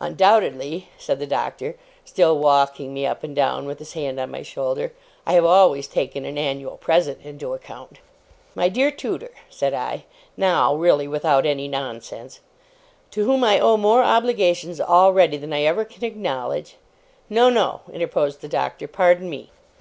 [0.00, 1.74] Undoubtedly,' said the Doctor,
[2.04, 4.92] still walking me up and down with his hand on my shoulder.
[5.26, 7.98] 'I have always taken an annual present into account.'
[8.54, 10.04] 'My dear tutor,' said I
[10.36, 12.38] (now, really, without any nonsense),
[13.10, 16.76] 'to whom I owe more obligations already than I ever can acknowledge'
[17.28, 18.86] 'No, no,' interposed the Doctor.
[18.86, 19.50] 'Pardon me!